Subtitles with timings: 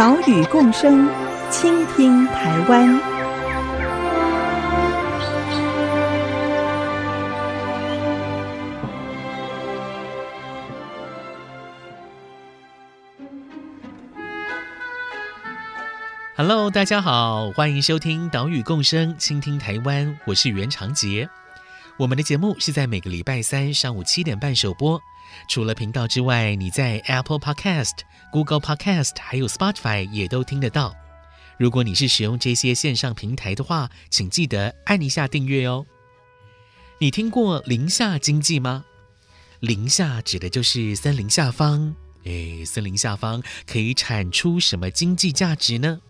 [0.00, 1.06] 岛屿共生，
[1.50, 2.98] 倾听台湾。
[16.34, 21.28] Hello，大家好，欢迎收听《岛屿共生，倾听台湾》，我是袁长杰。
[22.00, 24.98] 我们的节目是在每个礼拜三上午七点半首播。
[25.50, 27.92] 除了频道之外，你在 Apple Podcast、
[28.32, 30.96] Google Podcast 还有 Spotify 也都听得到。
[31.58, 35.84] 如果你是使用这些线上平台的话，请记得按一下订阅哦。
[37.00, 38.86] 你听过林下经济吗？
[39.58, 41.94] 林下指的就是森林下方。
[42.24, 46.00] 诶，森林下方可以产出什么经济价值呢？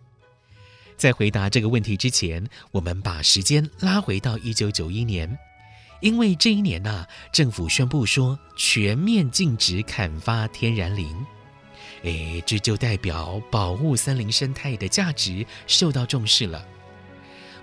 [0.96, 5.36] 在回答这个问题之前，我们把时间拉回到一九九一年，
[6.00, 11.14] 因为这一年呐、政府宣布说全面禁止砍伐天然林，
[12.02, 16.66] 诶，这就代表保护森林生态的价值受到重视了。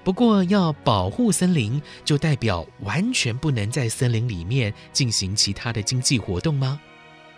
[0.03, 6.79] 不过，要保护森林，就代表完全不能在森林里面进行其他的经济活动吗？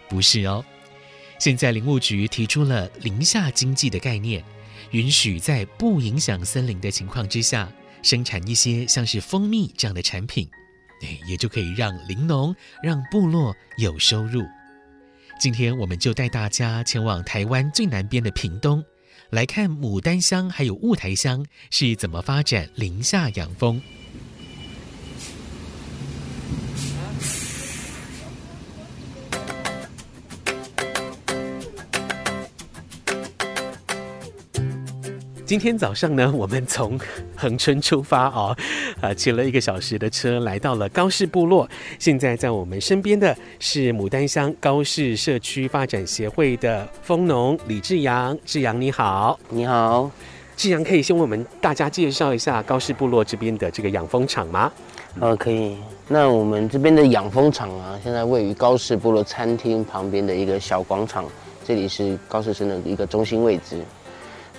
[0.08, 0.64] 不是哦，
[1.40, 4.44] 现在林务局提出了林下经济的概念。
[4.92, 10.50] 允许在不影响森林的情况之下，生产一些像是蜂蜜这样的产品，
[11.00, 14.44] 对，也就可以让林农、让部落有收入。
[15.40, 18.84] 今天我们就带大家前往台湾最南边的屏东，
[19.30, 23.82] 来看牡丹乡还有雾台乡是怎么发展林下养蜂。
[35.50, 36.96] 今天早上呢，我们从
[37.36, 38.56] 恒春出发哦，
[39.02, 41.68] 啊，骑了一个小时的车来到了高氏部落。
[41.98, 48.38] 现在在我们身边的是牡丹乡高氏社区发展协会的蜂农李志阳。
[48.46, 50.12] 志阳你好，你好，
[50.56, 54.72] 志阳可以先为我们大家介绍一下高氏部落这边的这个养蜂场吗？
[55.20, 55.76] 呃，可以。
[56.08, 61.26] 那我们这边的养蜂场啊，现在位于高氏部落餐厅旁边的一个小广场，
[61.66, 63.82] 这里是高士村的一个中心位置。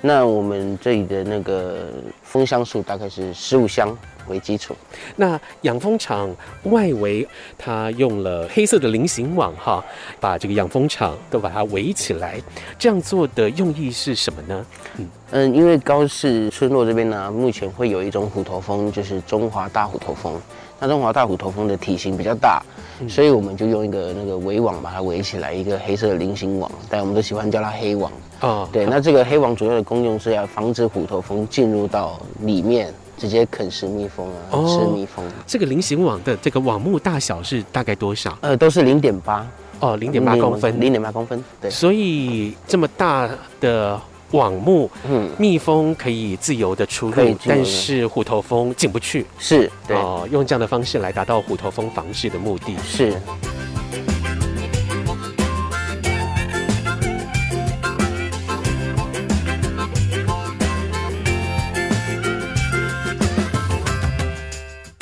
[0.02, 1.90] 那我们这里的那个
[2.22, 3.96] 蜂箱数大概是十五箱
[4.28, 4.74] 为基础。
[5.16, 6.34] 那养蜂场
[6.64, 7.26] 外围，
[7.58, 9.84] 它用了黑色的菱形网哈，
[10.18, 12.40] 把这个养蜂场都把它围起来。
[12.78, 14.66] 这样做的用意是什么呢？
[14.98, 20.40] 嗯嗯，因为高市村落这边呢，目前会有一种虎头蜂，就是中华大虎头蜂。
[20.80, 22.62] 那中华大虎头蜂的体型比较大，
[23.08, 28.10] 所以我们就用一个那个围网把它围起来，一个黑色的菱形网，但我们都喜欢叫它黑网。
[28.40, 35.22] 哦，对，那这个黑网主要的功用是要防止虎头蜂进入到里面，直接啃食蜜蜂啊，哦、吃蜜蜂。
[35.46, 38.38] 这个菱形网的这个网目大小是大概多少？
[38.40, 39.46] 呃，都是零点八。
[39.80, 40.80] 哦，零点八公分。
[40.80, 41.42] 零点八公分。
[41.60, 41.70] 对。
[41.70, 43.28] 所以这么大
[43.60, 44.00] 的
[44.32, 49.26] 网目，嗯，蜜蜂可以自由的出入，但是虎头蜂进不去。
[49.38, 49.96] 是，对。
[49.96, 52.76] 哦，用这样的方式来达到虎头蜂防治的目的。
[52.84, 53.20] 是。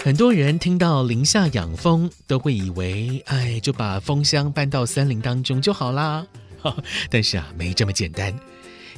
[0.03, 6.27] 很多人听到林下养蜂，都会以为，哎，就把蜂箱搬到森林当中就好啦。
[7.11, 8.33] 但是啊，没这么简单。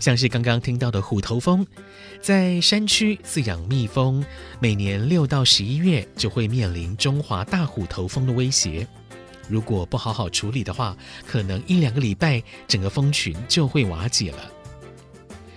[0.00, 1.64] 像是刚刚听到的虎头蜂，
[2.20, 4.24] 在山区饲养蜜蜂，
[4.58, 8.84] 每年六到十一月就会面临中华大虎头蜂的威胁。
[9.46, 10.96] 如果不好好处理的话，
[11.26, 14.50] 可能一两个礼拜，整个蜂群就会瓦解了。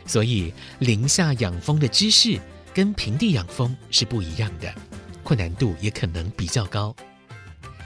[0.05, 2.37] 所以，林下养蜂的知识
[2.73, 4.73] 跟平地养蜂是不一样的。
[5.23, 6.93] 困难度也可能比较高。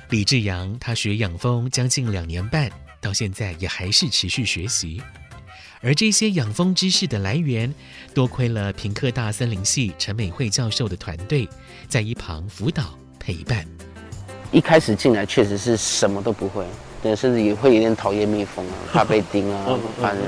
[0.09, 4.99] 李志阳他学养蜂将近两年半，到现在也还是持续学习。
[5.81, 7.71] 而这些养蜂知识的来源，
[8.13, 11.47] 多亏了平科大森林系陈美惠教授的团队
[11.87, 13.65] 在一旁辅导陪伴。
[14.51, 16.65] 一开始进来确实是什么都不会，
[17.03, 20.25] 对，甚至也会有点讨厌蜜蜂啊， 怕被叮啊，反正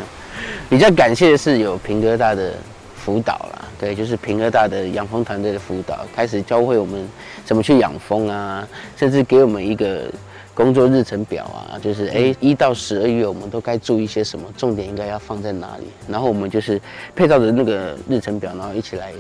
[0.70, 2.54] 比较感谢的是有平科大的
[2.96, 3.66] 辅导啦。
[3.80, 7.08] 对，就是平科大的养蜂团队的辅导，开始教会我们
[7.46, 8.68] 怎么去养蜂啊，
[8.98, 10.12] 甚至给我们一个
[10.60, 16.82] 工作日程表啊，就是哎一到十二月我们都该注意些什么，重点应该要放在哪里，然后我们就是
[17.16, 19.14] 配套的那个日程表，然后一起来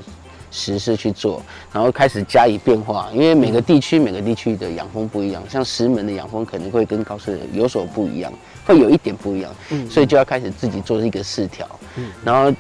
[0.51, 1.41] 实施去做，
[1.71, 8.33] 然后开始加以变化，因为每个地区每个地区的养蜂不一样，像石门的养蜂可能会跟高社有所不一样，
[8.65, 11.65] 会有一点不一样，嗯，所以就要开始自己做一个试调，
[11.95, 12.53] 嗯，然后。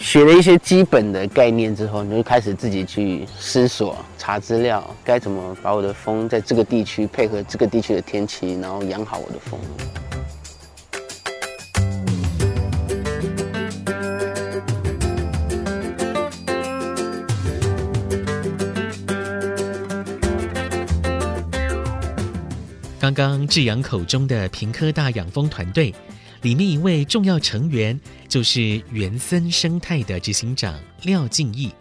[0.00, 9.60] 学了一些基本的概念之后，你就开始自己去思索、查资料，该怎么把我的蜂在这个地区配合这个地区的天气，然后养好我的蜂。
[22.98, 25.94] 刚刚志阳口中的屏科大养蜂团队。
[26.42, 27.98] 里面一位重要成员
[28.28, 31.72] 就是原森生态的执行长廖敬义，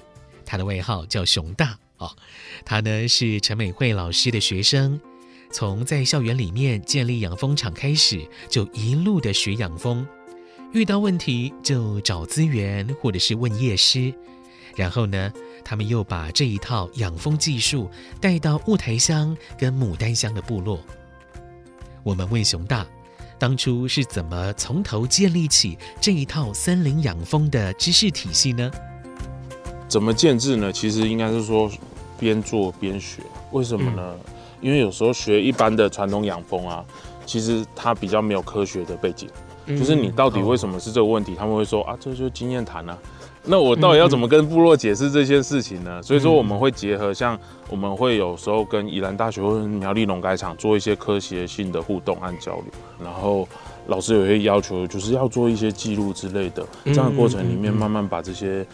[0.46, 2.10] 他的外号叫熊大哦。
[2.66, 5.00] 他呢是陈美惠老师的学生，
[5.52, 10.06] 从在校园里面建立养蜂场开始，就一路的学养蜂，
[10.74, 14.12] 遇到问题就找资源或者是问业师，
[14.76, 15.32] 然后呢，
[15.64, 20.84] 他们又把这一套养蜂技术带到雾台乡跟牡丹乡的部落。
[22.02, 22.84] 我们问熊大。
[23.40, 28.72] 当初是怎么从头建立起这一套森林养蜂的知识体系呢？
[29.88, 30.72] 怎么建制呢？
[30.72, 31.72] 其实应该是说
[32.20, 33.22] 边做边学。
[33.52, 34.02] 为什么呢？
[34.02, 34.20] 嗯、
[34.62, 36.84] 因为有时候学一般的传统养蜂啊，
[37.28, 39.30] 其实它比较没有科学的背景。
[39.68, 41.34] 嗯、就是你到底为什么是这个问题？
[41.34, 42.98] 嗯、他们会说啊，这就是经验谈啊。
[43.50, 46.02] 那我到底要怎么跟部落解释这些事情呢？
[46.04, 47.38] 所以说我们会结合，像
[47.70, 52.66] 我们会有时候跟宜兰大学或者苗栗农改场做一些科学性的互动和交流，
[53.02, 53.48] 然后
[53.88, 58.66] 老师有些要求，就是要做一些记录之类的，这样的过程里面慢慢把这些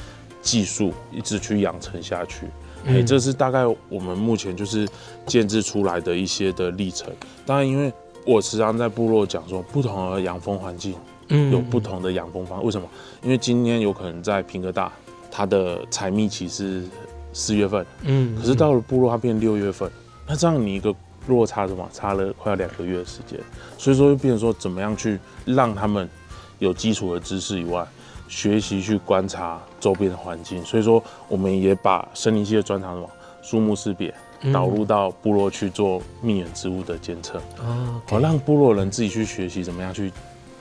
[0.41, 2.47] 技术一直去养成下去。
[2.85, 4.87] 哎，这是大概我们目前就是
[5.27, 7.13] 建制出来的一些的历程。
[7.45, 7.93] 当然，因为
[8.25, 10.95] 我时常在部落讲说，不同的养蜂环境。
[11.29, 12.87] 嗯有不同的养蜂方，为什么？
[13.23, 14.91] 因为今天有可能在屏科大，
[15.31, 16.83] 它的采蜜期是
[17.31, 19.89] 四月份，嗯，可是到了部落它变六月份，
[20.27, 20.93] 那这样你一个
[21.27, 21.89] 落差什么？
[21.93, 23.39] 差了快要两个月的时间，
[23.77, 26.07] 所以说就变成说怎么样去让他们
[26.59, 27.87] 有基础的知识以外，
[28.27, 30.63] 学习去观察周边的环境。
[30.65, 33.09] 所以说我们也把森林系的专长什么
[33.41, 34.13] 树木识别
[34.51, 40.11] 导入到部落去做蜜源植物的监测，哦，好让部落人自己去学习怎么样去。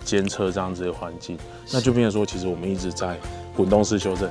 [0.05, 1.38] 监测这样子的环境，
[1.73, 3.17] 那就变成说，其实我们一直在
[3.55, 4.29] 滚动式修正。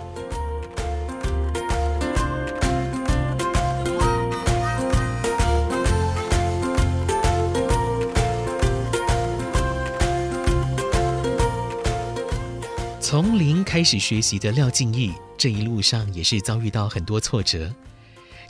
[12.99, 17.73] 从零开始学习的廖敬义，这一路上也是遭遇到很多挫折，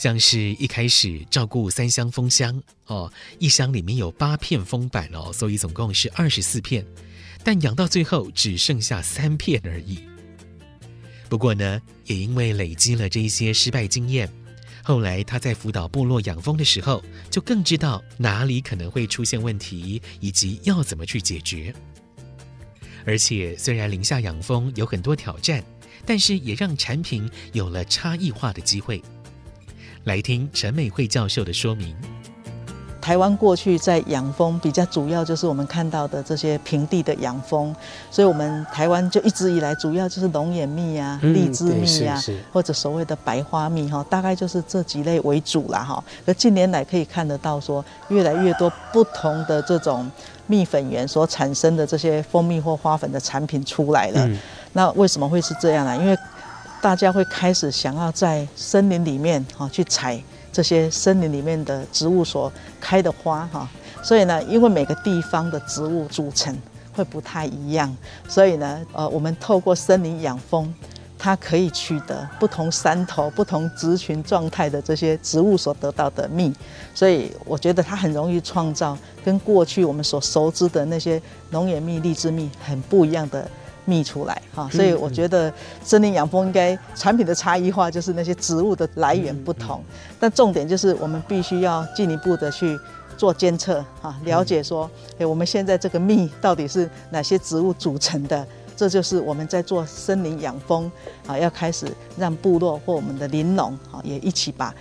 [0.02, 6.84] 像是一开始照顾三箱蜂箱哦，一箱里面有八片蜂板哦，所以总共是二十四片。
[7.44, 10.00] 但养到最后只剩下三片而已。
[11.30, 14.28] 不过呢，也因为累积了这一些失败经验，
[14.82, 21.72] 后来他在辅导部落养蜂的时候，就更知道哪里可能会出现问题，以及要怎么去解决。
[23.06, 25.64] 而且，虽然林下养蜂有很多挑战，
[26.08, 29.00] 但是也让产品有了差异化的机会。
[30.06, 31.96] 来听陈美惠教授的说明。
[33.00, 37.76] 台湾过去在养蜂比较主要就是我们看到的这些平地的养蜂，
[38.12, 42.20] 所以我们台湾就一直以来主要就是龙眼蜜啊、荔枝蜜啊，
[42.52, 46.04] 或者所谓的白花蜜哈，大概就是这几类为主啦哈。
[46.26, 50.10] 而近年来可以看得到说，越来越多不同的这种
[50.46, 54.30] 蜜粉源所产生的这些蜂蜜或花粉的产品出来了。
[54.74, 55.98] 那为什么会是这样呢？
[55.98, 56.16] 因为
[56.82, 60.22] 大家会开始想要在森林里面哈去采。
[60.54, 63.66] 这些森林里面的植物所开的花哈，
[64.04, 66.54] 所以呢，因为每个地方的植物组成
[66.92, 67.96] 会不太一样，
[68.28, 70.70] 所以呢，呃，我们透过森林养蜂，
[71.18, 76.54] 它可以取得不同山头、不同植群状态的这些植物所得到的蜜，
[76.94, 81.22] 所以我觉得它很容易创造跟过去我们所熟知的那些
[81.52, 83.50] 龙眼蜜、荔枝蜜很不一样的。
[83.86, 85.52] 蜜出来哈，所以我觉得
[85.84, 89.84] 森林养蜂应该产品的差异化就是那些植物的来源不同，
[90.20, 92.80] 但重点就是我们必须要进一步的去
[93.18, 98.46] 做监测啊，了解说，诶，我们现在这个蜜到底是哪些植物组成的？
[98.74, 100.92] 这就是我们在做森林养蜂
[101.28, 101.86] 啊，要开始
[102.18, 104.74] 让部落或我们的林农啊也一起把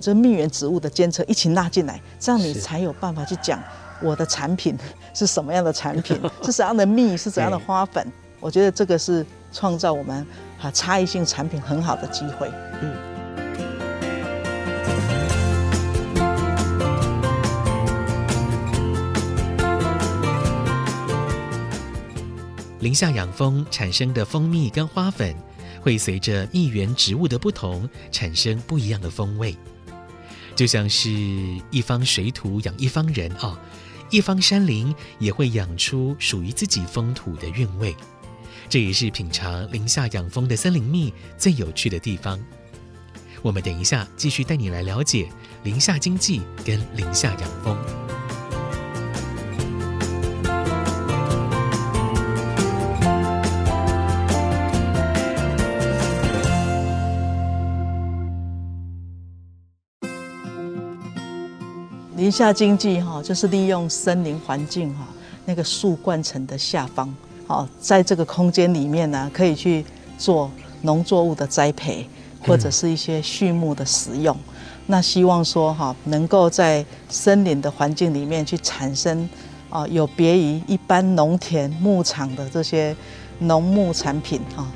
[0.00, 3.60] 这蜜源植物的监测一起纳进来，这样你才有办法去讲
[4.00, 4.78] 我的产品
[5.12, 8.06] 是什么样的产品， 是怎样的蜜，是怎样的花粉。
[8.40, 10.26] 我觉得这个是创造我们
[10.60, 12.50] 啊差异性产品很好的机会。
[12.80, 12.96] 嗯。
[22.80, 25.34] 林下养蜂产生的蜂蜜跟花粉，
[25.82, 29.54] 会随着蜜源植物的不同，产生不一样的风味。
[30.54, 31.10] 就像是
[31.70, 33.60] 一方水土养一方人啊，
[34.10, 37.94] 一方山林也会养出属于自己风土的韵味。
[38.68, 42.38] 这也是品尝林下养蜂的森林蜜最有趣的地方。
[43.40, 45.28] 我们等一下继续带你来了解
[45.62, 47.76] 林下经济跟林下养蜂。
[62.16, 65.06] 林下经济哈，就是利用森林环境哈，
[65.46, 67.14] 那个树冠层的下方，
[67.48, 69.82] 好，在这个空间里面呢，可以去
[70.18, 70.50] 做
[70.82, 72.06] 农作物的栽培，
[72.42, 74.36] 或者是一些畜牧的使用。
[74.84, 79.26] 那希望说哈，能够在森林的环境里面去产生
[79.70, 82.94] 啊，有别于一般农田牧场的这些
[83.38, 84.70] 农牧产品哈。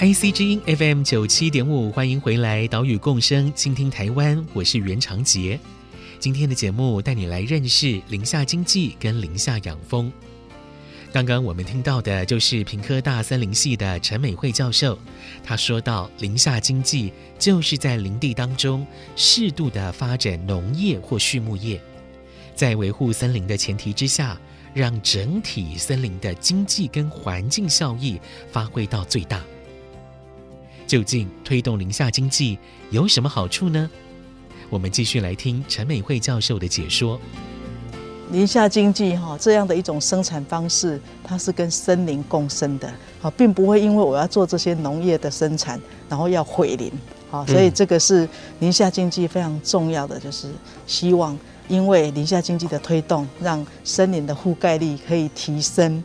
[0.00, 5.60] IC 之音 FM 九七点五，欢迎回来，岛屿共生，倾听台湾，我是袁长杰。
[6.22, 10.12] 今天的节目带你来认识林下经济跟林下养蜂。
[11.12, 14.96] 刚刚我们听到的就是屏科大森林系的陈美惠教授，
[15.42, 18.86] 他说到林下经济就是在林地当中
[19.16, 21.82] 适度的发展农业或畜牧业，
[22.54, 24.40] 在维护森林的前提之下，
[24.72, 28.20] 让整体森林的经济跟环境效益
[28.52, 29.42] 发挥到最大。
[30.86, 32.56] 究竟推动林下经济
[32.92, 33.90] 有什么好处呢？
[34.72, 37.20] 我们继续来听陈美惠教授的解说。
[38.30, 42.88] 林下经济哈这样的一种生产方式，它是跟森林共生的，
[43.20, 46.90] 啊，并不会因为我要做这些农业的生产，然后要毁林，
[47.30, 48.26] 啊，所以这个是
[48.60, 50.50] 林下经济非常重要的，就是
[50.86, 51.38] 希望
[51.68, 56.02] 因为林下经济的推动，让森林的覆盖率可以提升，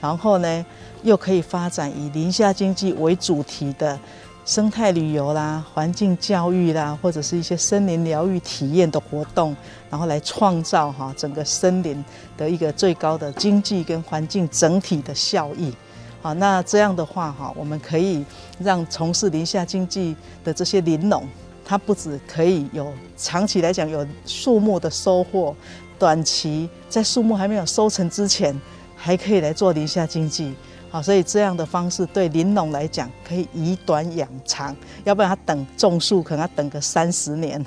[0.00, 0.66] 然后呢，
[1.02, 4.00] 又可以发展以林下经济为主题的。
[4.46, 9.54] 生态旅游啦，环境教育啦，或者是一些森林疗愈体验的活动，
[9.90, 12.02] 然后来创造哈整个森林
[12.36, 15.74] 的一个最高的经济跟环境整体的效益。
[16.22, 18.24] 好，那这样的话哈，我们可以
[18.60, 21.26] 让从事林下经济的这些林农，
[21.64, 25.56] 它不只可以有长期来讲有树木的收获，
[25.98, 28.56] 短期在树木还没有收成之前，
[28.94, 30.54] 还可以来做林下经济。
[30.96, 34.74] 好，所以这样的方式对林农来讲可以以短养长，
[35.04, 37.62] 要不然他等种树可能要等个三十年。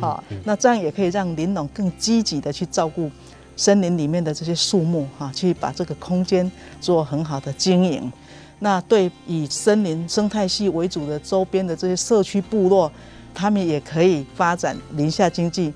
[0.00, 3.08] 好， 那这样也可以让林农更积极的去照顾
[3.56, 6.50] 森林里面的这些树木，哈，去把这个空间
[6.80, 8.12] 做很好的经营。
[8.58, 12.90] 那对以森林生态系为主的周边的这些社区部落，
[13.32, 15.72] 他们也可以发展林下经济，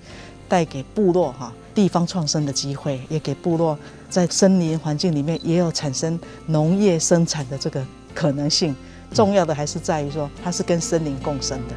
[0.49, 3.79] 带给部落哈地方创生的机会，也给部落。
[4.09, 8.75] 在森林环境里面也有产生农业生产的这个可能性，
[9.13, 11.75] 重要的还是在于说它是跟森林共生的。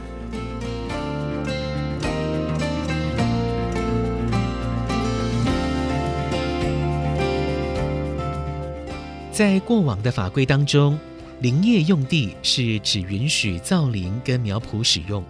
[9.34, 10.98] 在过往的法规当中，
[11.40, 15.24] 林业用地是只允许造林跟苗圃使用。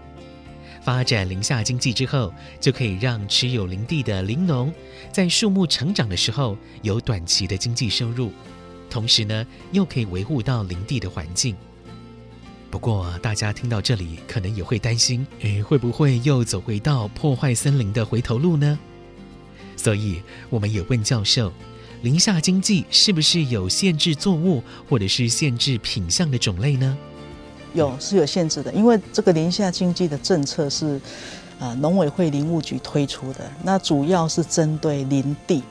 [0.84, 4.74] 发展林下经济之后，就可以让持有林地的林农
[5.12, 8.32] 在树木成长的时候有短期的经济收入，
[8.90, 11.56] 同时呢，又可以维护到林地的环境。
[12.72, 18.80] 不过，大家听到这里可能也会担心，诶，会不会又走回到破坏森林的回头路呢？
[19.76, 21.52] 所以，我们也问教授，
[22.02, 26.98] 林下经济是不是有限制作物或者是限制品相的种类呢？
[27.74, 31.00] 有是有限制的，因为这个林下经济的政策是，
[31.60, 33.40] 呃，农委会林务局推出的。
[33.63, 35.63] 那主要是针对林地，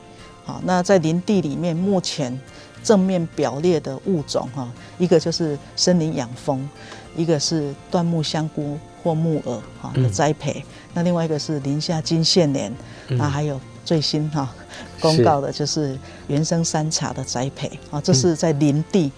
[0.43, 2.39] 好，那在林地里面，目前
[2.83, 4.67] 正面表列的物种哈，
[4.97, 6.67] 一个就是森林养蜂，
[7.15, 12.73] 一个是椴木香菇或木耳哈的栽培，嗯、那另外一个是林下金线莲，
[13.09, 14.51] 那还有最新哈
[14.99, 19.11] 公告的就是原生山茶的栽培啊，这是在林地。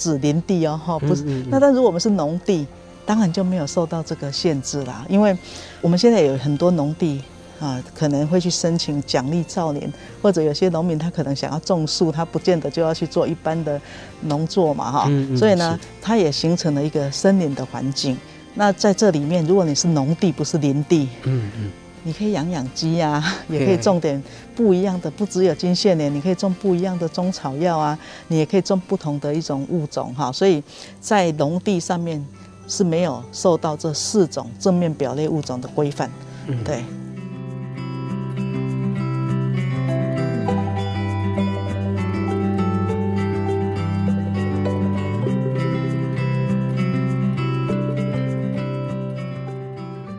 [0.00, 1.22] 指林地哦，哈，不是。
[1.50, 2.66] 那但如果我们是农地，
[3.04, 5.04] 当然就没有受到这个限制啦。
[5.10, 5.36] 因为
[5.82, 7.20] 我们现在有很多农地
[7.60, 9.92] 啊，可能会去申请奖励造林，
[10.22, 13.78] 或者有些农民他可能想要种树，他不见得就要去做一般的
[14.22, 15.10] 农作嘛，哈。
[15.36, 18.16] 所以呢，它也形成了一个森林的环境。
[18.54, 21.70] 那在这里面，如果你是农地，不是林地，嗯嗯。
[22.02, 24.20] 你可以养养鸡呀 也可以种点
[24.54, 30.62] 不一样的不只有金线莲你可以种不一样的中草药啊你也可以种不同的一种物种哈所以
[31.00, 32.24] 在农地上面
[32.66, 36.10] 是没有受到这四种正面表类物种的规范
[36.64, 36.82] 对。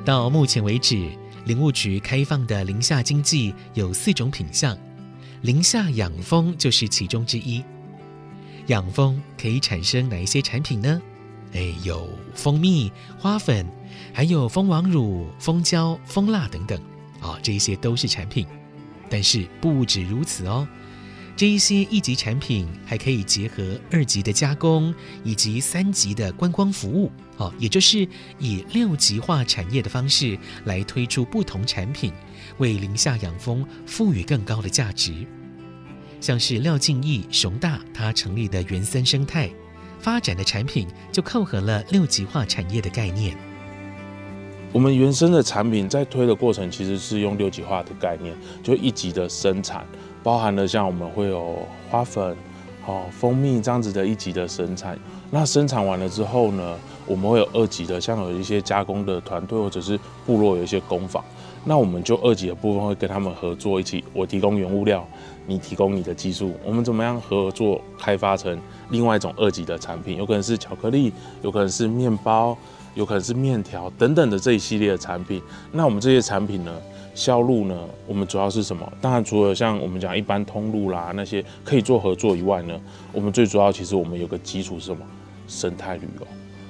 [0.04, 1.10] 到目前为止
[1.46, 4.78] 林务局开放的林下经济有四种品相，
[5.42, 7.64] 林下养蜂就是其中之一。
[8.68, 11.02] 养蜂可以产生哪一些产品呢？
[11.54, 13.66] 哎，有蜂蜜、花粉，
[14.14, 16.80] 还有蜂王乳、蜂胶、蜂蜡等等，
[17.20, 18.46] 啊、哦，这些都是产品。
[19.10, 20.66] 但是不止如此哦，
[21.36, 24.94] 这一些一级产品还可以结合二级的加工
[25.24, 27.12] 以及三级的观光服务，
[27.58, 28.06] 也就是
[28.40, 32.12] 以六级化产业的方式来推出不同产品，
[32.58, 35.14] 为林下养蜂赋予更高的价值。
[36.20, 39.50] 像是廖敬义、熊大他成立的原森生态。
[40.00, 43.38] 发展的产品就扣合了六级化产业的概念。
[44.74, 49.86] 我们原生的产品在推的过程，其实是用六级化的概念，就一级的生产，
[50.24, 52.36] 包含了像我们会有花粉、
[52.88, 54.98] 哦蜂蜜这样子的一级的生产。
[55.34, 56.76] 那生产完了之后呢，
[57.08, 61.24] 我们会有二级的，像有一些加工的团队或者是部落有一些工坊。
[61.64, 65.08] 那我们就二级的部分会跟他们合作一起，我提供原物料，
[65.48, 68.60] 你提供你的技术，我们怎么样合作开发成
[68.90, 70.18] 另外一种二级的产品？
[70.18, 72.58] 有可能是巧克力，有可能是面包，
[72.96, 75.42] 有可能是面条等等的这一系列的产品。
[75.72, 76.76] 那我们这些产品呢，
[77.14, 78.92] 销路呢，我们主要是什么？
[79.00, 82.78] 当然除了像我们讲一般通路啦那些可以做合作以外呢，
[83.14, 85.06] 我们最主要其实我们有个基础是什么？
[85.48, 86.28] 生态旅游。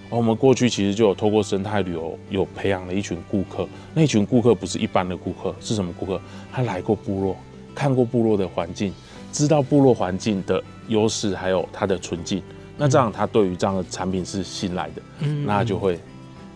[0.10, 3.66] 而我们过去其实就有透过生态旅游，有培养了一群顾客。
[3.94, 6.20] 那一群顾客不是一般的顾客，是什么顾客？
[6.52, 7.38] 他来过部落，
[7.74, 8.94] 看过部落的环境，
[9.32, 12.44] 知道部落环境的优势，还有它的纯净。
[12.78, 15.98] 那这样他对于这样的产品是信赖的，嗯，那就会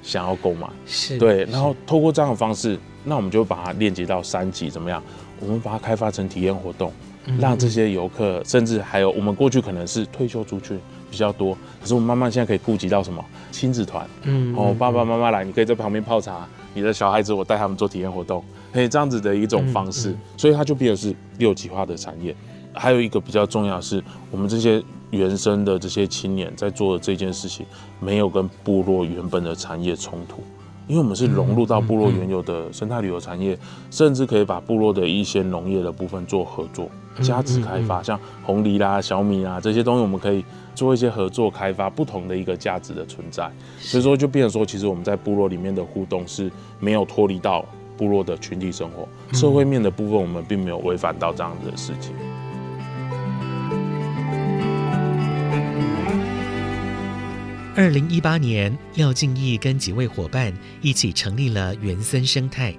[0.03, 0.67] 想要购买。
[0.85, 5.01] 是对，然后透过这样的方式，那我们就把它链接到三级，怎么样？
[5.39, 6.91] 我们把它开发成体验活动，
[7.39, 10.77] 让这些游客，甚至还有我们过去可能是退休族群。
[11.09, 13.23] 比较多，可是我们慢慢现在可以顾及到什么？
[13.51, 20.13] 亲子团，嗯，哦，爸爸妈妈来，你可以在旁边泡茶，你的小孩子我带他们做体验活动，可以这样子的一种方式，嗯。
[20.13, 22.35] 嗯、所以它就变成是六级化的产业。
[22.73, 27.65] 还有一个比较重要的是，我们这些原生的这些青年在做的这件事情，
[28.01, 30.43] 没有跟部落原本的产业冲突。
[30.87, 33.57] 因为我们是融入到部落原有的生态旅游产业，
[33.89, 36.87] 甚至可以把部落的一些农业的部分做合作、
[37.23, 43.49] 加值开发，像红梨啦、小米啦这些东西，我们可以做一些合作开发，不同的一个价值的存在。
[43.79, 47.65] 所以说，就变成说，其实我们在部落里面的互动是没有脱离到
[47.97, 52.13] 部落的群体生活，社会面的部分我们并没有违反到这样子的事情。
[57.77, 62.73] 二零一八年，廖敬义跟几位伙伴一起成立了原森生态，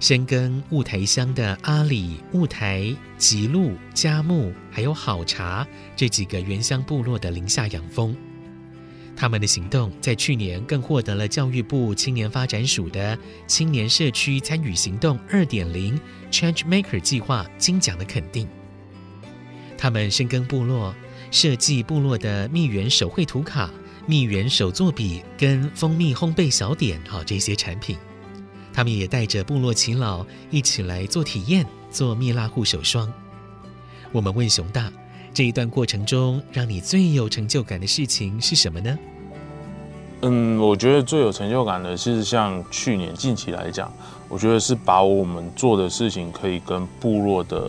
[0.00, 8.16] 深耕雾台乡的阿里、雾台、吉鹿、佳木，还有好茶这几个原乡部落的林下养蜂。
[9.16, 15.98] 他们的行动在去年更获得了教育部青年发展署的青年社区参与行动二点零
[16.30, 18.48] Change Maker 计划金奖的肯定。
[19.76, 20.94] 他们深耕部落，
[21.32, 23.68] 设计部落的蜜源手绘图卡。
[24.06, 27.98] 蜜源手作笔跟蜂蜜烘焙小点，好这些产品，
[28.78, 33.12] 他们也带着部落耆老一起来做体验，做蜜蜡护手霜。
[34.12, 34.88] 我们问熊大，
[35.34, 38.96] 这一段过程中让你最有成就感的事情是什么呢？
[40.22, 43.92] 嗯，我觉得最有成就感的是像去年近期来讲，
[44.28, 47.68] 我觉得是把我们做的事情可以跟部落的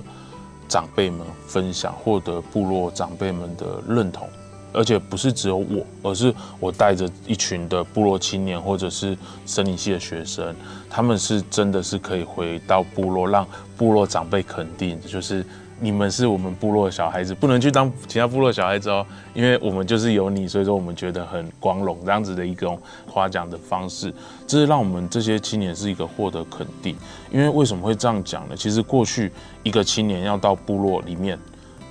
[0.67, 4.29] 长辈们分享，获得部落长辈们的认同。
[4.71, 10.55] 而且不是只有我，而是我带着一群的部落青年，或者是森林系的学生，
[10.89, 15.45] 他们是真的是可以回到部落，让部落长辈肯定，就是
[15.79, 22.79] 你们是我们部落的小孩子，不能去当其他部落小孩子哦，因为我们就是有你，所以说我们觉得很光荣，这样子的一种
[23.11, 24.13] 夸奖的方式，
[24.45, 26.95] 这是让我们这些青年是一个获得肯定。
[27.31, 28.55] 因为为什么会这样讲呢？
[28.55, 29.31] 其实过去
[29.63, 31.39] 一个青年要到部落里面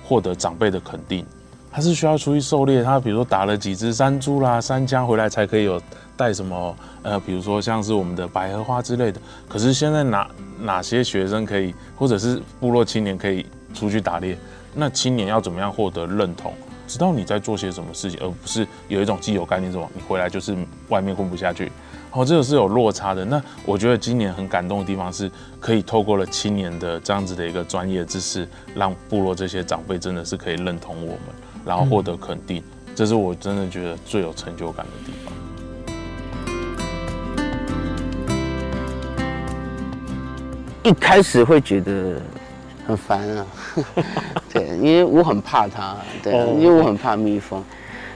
[0.05, 1.25] 获得长辈的肯定。
[1.71, 5.81] 他是需要出去狩猎，他比如说打了几只山猪啦、山羌回来才可以有
[6.17, 9.21] 带什么呃，比如说像是我们的百合花之类的。
[9.47, 10.29] 可是现在哪
[10.59, 14.37] 哪些学生可以，或者是部落青年可以出去打猎？
[14.73, 16.53] 那青年要怎么样获得认同？
[16.87, 20.57] 知道你在做些什么事情，而不是有一种既有概念，什么你回来就是
[20.89, 21.71] 外面混不下去。
[22.11, 23.23] 哦，这个是有落差的。
[23.23, 25.29] 那我觉得今年很感动的地方是，
[25.59, 31.19] 可以透过了青年的这样子的一个专业知识，让部落这些长辈真的是可以认同我们。
[31.65, 32.63] 然后获得肯定，
[32.95, 35.33] 这是我真的觉得最有成就感的地方。
[40.81, 42.19] 一开始会觉得
[42.87, 43.45] 很烦啊，
[44.51, 47.63] 对，因为我很怕它，对，因为我很怕蜜蜂。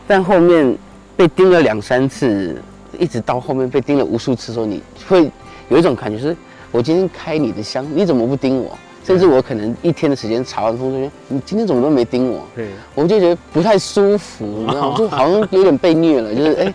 [0.07, 0.75] 但后面
[1.15, 2.59] 被叮了两三次，
[2.97, 5.29] 一直到后面被叮了无数次的时候，你会
[5.69, 6.35] 有一种感觉是，
[6.71, 8.77] 我今天开你的箱，你怎么不叮我？
[9.03, 12.47] 甚至我可能一天的时间查完风说，你今天怎么都没盯我？
[12.55, 14.95] 对，我就觉得不太舒服，你知道吗？
[14.99, 16.73] 就好像有点被虐了，就是哎，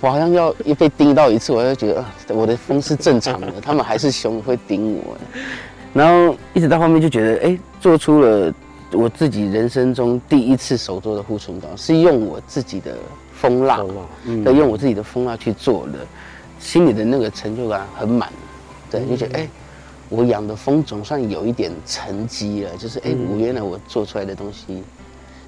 [0.00, 5.16] 我好像要一被盯到一次，我就觉得啊，我的风是正常的，他们还是熊会叮我。
[5.92, 8.52] 然后一直到后面就觉得，哎，做出了
[8.92, 12.96] 我自己人生中第一次手做的护唇膏，是用我自己的
[13.32, 13.80] 蜂蜡，
[14.44, 15.98] 对，用我自己的蜂蜡去做的，
[16.58, 18.28] 心里的那个成就感很满，
[18.90, 19.48] 对，就觉得哎。
[20.10, 24.82] 我养的蜂总算有一点成绩了，就是哎，我原来我做出来的东西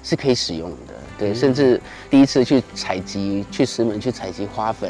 [0.01, 4.89] 是可以使用的，对，甚至第一次去采集，去石门去采集花粉，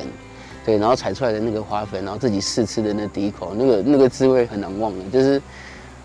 [0.64, 5.42] 对，然后采出来的那个花粉，然后自己试吃的那第一口，那个那个滋味很难忘的，就是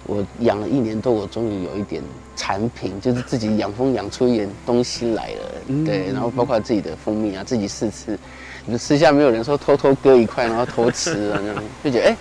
[0.07, 2.03] 我养了一年多，我终于有一点
[2.35, 8.19] 产品，就是自己养蜂养出一点东西来了，对，然后包括自己的蜂蜜啊，自己试吃，
[8.67, 12.17] 就私下没有人说偷偷割一块然后偷吃啊，那种就觉得哎。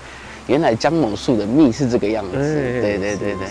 [0.47, 3.47] 原来姜某树的蜜是这个样子，对对对对。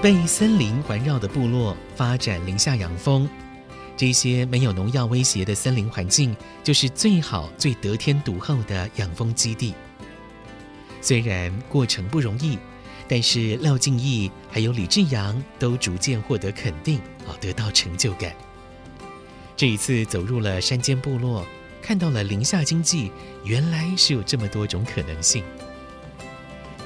[0.00, 3.28] 被森林环绕的部落发展林下养蜂，
[3.96, 9.74] 这些没有农药威胁的森林环境，就是最好、最得天独厚的养蜂基地。
[11.00, 12.56] 虽然过程不容易，
[13.08, 18.32] 但是廖敬义还有李志阳都逐渐获得肯定，啊，得到成就感。
[19.56, 21.44] 这一次走入了山间部落。
[21.82, 23.10] 看到了林下经济，
[23.44, 25.44] 原来是有这么多种可能性。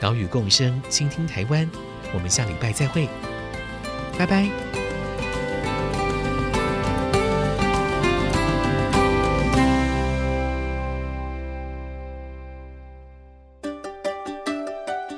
[0.01, 1.69] 岛屿共生，倾听台湾，
[2.15, 3.07] 我们下礼拜再会，
[4.19, 4.49] 拜拜。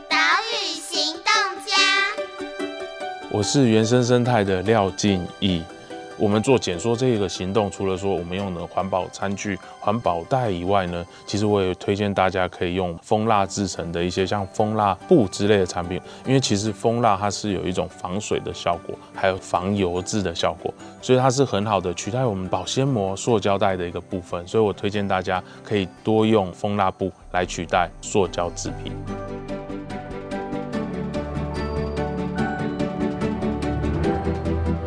[0.08, 0.16] 岛
[0.50, 1.32] 屿行动
[1.64, 1.76] 家，
[3.30, 5.62] 我是原生生态的廖静毅。
[6.18, 24.46] 我们做减塑这个行动，除了说我们用的环保餐具、环保袋以外呢，其实我也推荐大家可以用蜂蜡制成的一些像蜂蜡布之类的产品，因为其实蜂蜡它是有一种防水的效果，还有防油渍的效果，所以它是很好的取代我们保鲜膜、塑胶袋的一个部分。
[24.46, 29.57] 所以我推荐大家可以多用蜂蜡布来取代塑胶制品。